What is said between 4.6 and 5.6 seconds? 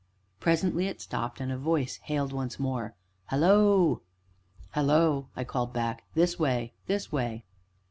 "Hallo!" I